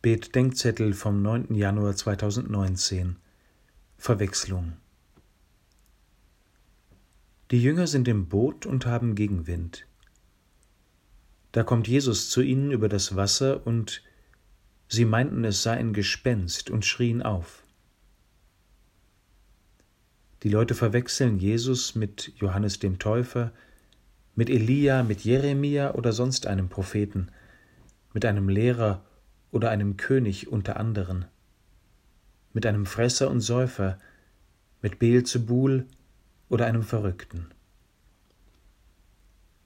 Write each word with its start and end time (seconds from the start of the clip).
Bet-Denkzettel 0.00 0.92
vom 0.92 1.22
9. 1.22 1.56
Januar 1.56 1.96
2019 1.96 3.16
Verwechslung 3.96 4.74
Die 7.50 7.60
Jünger 7.60 7.88
sind 7.88 8.06
im 8.06 8.28
Boot 8.28 8.64
und 8.64 8.86
haben 8.86 9.16
Gegenwind. 9.16 9.88
Da 11.50 11.64
kommt 11.64 11.88
Jesus 11.88 12.30
zu 12.30 12.42
ihnen 12.42 12.70
über 12.70 12.88
das 12.88 13.16
Wasser 13.16 13.66
und 13.66 14.04
sie 14.86 15.04
meinten, 15.04 15.44
es 15.44 15.64
sei 15.64 15.76
ein 15.76 15.92
Gespenst 15.92 16.70
und 16.70 16.84
schrien 16.84 17.20
auf. 17.20 17.64
Die 20.44 20.48
Leute 20.48 20.76
verwechseln 20.76 21.40
Jesus 21.40 21.96
mit 21.96 22.32
Johannes 22.36 22.78
dem 22.78 23.00
Täufer, 23.00 23.50
mit 24.36 24.48
Elia, 24.48 25.02
mit 25.02 25.24
Jeremia 25.24 25.94
oder 25.94 26.12
sonst 26.12 26.46
einem 26.46 26.68
Propheten, 26.68 27.32
mit 28.14 28.24
einem 28.24 28.48
Lehrer 28.48 29.02
oder 29.50 29.70
einem 29.70 29.96
König 29.96 30.48
unter 30.48 30.76
anderen, 30.76 31.24
mit 32.52 32.66
einem 32.66 32.86
Fresser 32.86 33.30
und 33.30 33.40
Säufer, 33.40 33.98
mit 34.82 34.98
Beelzebul 34.98 35.86
oder 36.48 36.66
einem 36.66 36.82
Verrückten. 36.82 37.48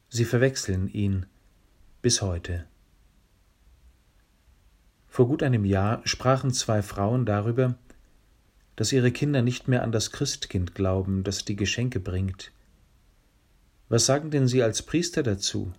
Sie 0.08 0.24
verwechseln 0.24 0.88
ihn 0.88 1.27
bis 2.02 2.22
heute. 2.22 2.66
Vor 5.08 5.28
gut 5.28 5.42
einem 5.42 5.64
Jahr 5.64 6.00
sprachen 6.06 6.52
zwei 6.52 6.83
Frauen 6.83 7.27
darüber, 7.27 7.77
dass 8.77 8.92
ihre 8.92 9.12
Kinder 9.12 9.42
nicht 9.42 9.69
mehr 9.69 9.83
an 9.83 9.92
das 9.92 10.10
Christkind 10.10 10.74
glauben, 10.74 11.22
das 11.22 11.44
die 11.44 11.56
Geschenke 11.56 12.00
bringt. 12.00 12.52
Was 13.88 14.06
sagen 14.06 14.30
denn 14.30 14.48
Sie 14.48 14.62
als 14.62 14.83
Priester 14.83 15.22
dazu? 15.22 15.72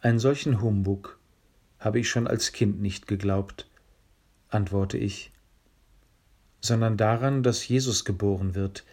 Einen 0.00 0.18
solchen 0.18 0.60
Humbug 0.60 1.20
habe 1.82 1.98
ich 1.98 2.08
schon 2.08 2.26
als 2.26 2.52
Kind 2.52 2.80
nicht 2.80 3.06
geglaubt, 3.06 3.68
antworte 4.48 4.98
ich, 4.98 5.30
sondern 6.60 6.96
daran, 6.96 7.42
dass 7.42 7.66
Jesus 7.66 8.04
geboren 8.04 8.54
wird, 8.54 8.84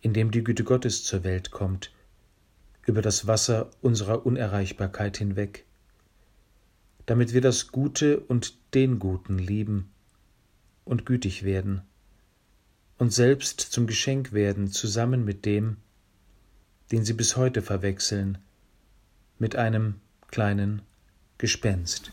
indem 0.00 0.30
die 0.30 0.42
Güte 0.42 0.64
Gottes 0.64 1.04
zur 1.04 1.24
Welt 1.24 1.50
kommt, 1.50 1.92
über 2.86 3.02
das 3.02 3.26
Wasser 3.26 3.70
unserer 3.80 4.26
Unerreichbarkeit 4.26 5.16
hinweg, 5.16 5.64
damit 7.06 7.32
wir 7.32 7.40
das 7.40 7.68
Gute 7.68 8.18
und 8.20 8.54
den 8.74 8.98
Guten 8.98 9.38
lieben 9.38 9.90
und 10.84 11.06
gütig 11.06 11.44
werden 11.44 11.82
und 12.98 13.12
selbst 13.12 13.60
zum 13.60 13.86
Geschenk 13.86 14.32
werden 14.32 14.68
zusammen 14.70 15.24
mit 15.24 15.44
dem, 15.44 15.76
den 16.92 17.04
sie 17.04 17.12
bis 17.12 17.36
heute 17.36 17.62
verwechseln, 17.62 18.38
mit 19.38 19.56
einem 19.56 19.96
kleinen 20.28 20.82
Gespenst. 21.38 22.12